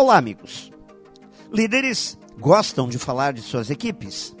Olá, 0.00 0.16
amigos. 0.16 0.72
Líderes 1.52 2.18
gostam 2.38 2.88
de 2.88 2.98
falar 2.98 3.34
de 3.34 3.42
suas 3.42 3.68
equipes, 3.68 4.34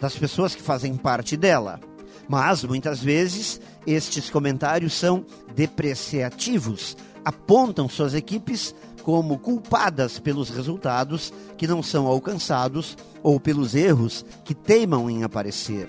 das 0.00 0.16
pessoas 0.16 0.54
que 0.54 0.62
fazem 0.62 0.94
parte 0.96 1.36
dela, 1.36 1.80
mas 2.28 2.62
muitas 2.62 3.02
vezes 3.02 3.60
estes 3.84 4.30
comentários 4.30 4.92
são 4.92 5.26
depreciativos, 5.52 6.96
apontam 7.24 7.88
suas 7.88 8.14
equipes 8.14 8.72
como 9.02 9.36
culpadas 9.40 10.20
pelos 10.20 10.48
resultados 10.48 11.32
que 11.56 11.66
não 11.66 11.82
são 11.82 12.06
alcançados 12.06 12.96
ou 13.20 13.40
pelos 13.40 13.74
erros 13.74 14.24
que 14.44 14.54
teimam 14.54 15.10
em 15.10 15.24
aparecer. 15.24 15.88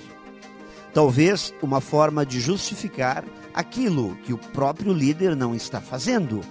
Talvez 0.95 1.53
uma 1.61 1.79
forma 1.79 2.25
de 2.25 2.41
justificar 2.41 3.23
aquilo 3.53 4.15
que 4.23 4.33
o 4.33 4.37
próprio 4.39 4.91
líder 4.91 5.35
não 5.35 5.53
está 5.53 5.79
fazendo. 5.79 6.41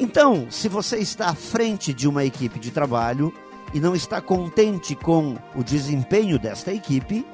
Então, 0.00 0.50
se 0.50 0.66
você 0.66 0.96
está 0.96 1.26
à 1.26 1.34
frente 1.34 1.92
de 1.92 2.08
uma 2.08 2.24
equipe 2.24 2.58
de 2.58 2.70
trabalho 2.70 3.34
e 3.74 3.78
não 3.78 3.94
está 3.94 4.18
contente 4.18 4.94
com 4.94 5.36
o 5.54 5.62
desempenho 5.62 6.38
desta 6.38 6.72
equipe, 6.72 7.26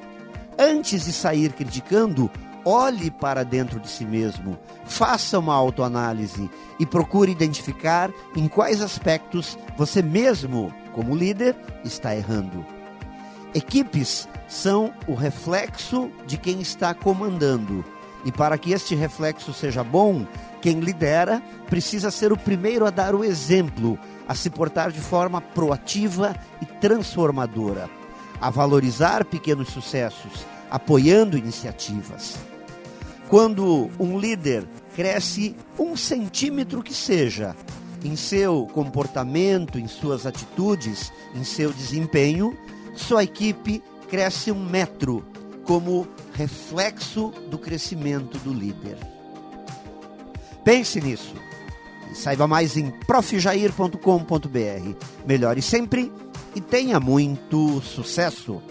antes 0.59 1.05
de 1.05 1.13
sair 1.13 1.53
criticando, 1.53 2.29
olhe 2.65 3.09
para 3.09 3.45
dentro 3.45 3.79
de 3.79 3.87
si 3.87 4.03
mesmo, 4.03 4.59
faça 4.83 5.39
uma 5.39 5.53
autoanálise 5.53 6.49
e 6.77 6.85
procure 6.85 7.31
identificar 7.31 8.11
em 8.35 8.49
quais 8.49 8.81
aspectos 8.81 9.57
você 9.77 10.01
mesmo, 10.01 10.73
como 10.91 11.15
líder, 11.15 11.55
está 11.85 12.13
errando. 12.13 12.65
Equipes 13.55 14.27
são 14.45 14.93
o 15.07 15.13
reflexo 15.13 16.11
de 16.25 16.37
quem 16.37 16.59
está 16.59 16.93
comandando. 16.93 17.85
E 18.27 18.31
para 18.31 18.57
que 18.57 18.73
este 18.73 18.93
reflexo 18.93 19.53
seja 19.53 19.85
bom, 19.85 20.27
quem 20.61 20.81
lidera 20.81 21.41
precisa 21.67 22.11
ser 22.11 22.33
o 22.33 22.37
primeiro 22.37 22.85
a 22.85 22.89
dar 22.89 23.15
o 23.15 23.23
exemplo, 23.23 23.97
a 24.27 24.35
se 24.35 24.49
portar 24.49 24.91
de 24.91 24.99
forma 24.99 25.39
proativa 25.39 26.35
e 26.61 26.65
transformadora, 26.65 27.89
a 28.41 28.49
valorizar 28.49 29.23
pequenos 29.23 29.69
sucessos, 29.69 30.45
apoiando 30.69 31.37
iniciativas. 31.37 32.37
Quando 33.29 33.89
um 33.97 34.19
líder 34.19 34.67
cresce 34.93 35.55
um 35.79 35.95
centímetro 35.95 36.83
que 36.83 36.93
seja 36.93 37.55
em 38.03 38.17
seu 38.17 38.67
comportamento, 38.73 39.79
em 39.79 39.87
suas 39.87 40.25
atitudes, 40.25 41.13
em 41.33 41.45
seu 41.45 41.71
desempenho, 41.71 42.57
sua 42.93 43.23
equipe 43.23 43.81
cresce 44.09 44.51
um 44.51 44.69
metro 44.69 45.25
como 45.63 46.05
reflexo 46.37 47.33
do 47.49 47.57
crescimento 47.57 48.37
do 48.37 48.53
líder. 48.53 48.95
Pense 50.63 51.01
nisso. 51.01 51.33
E 52.11 52.15
saiba 52.15 52.47
mais 52.47 52.77
em 52.77 52.91
profjair.com.br. 52.91 53.97
Melhore 55.25 55.61
sempre 55.63 56.11
e 56.55 56.61
tenha 56.61 56.99
muito 56.99 57.81
sucesso! 57.81 58.61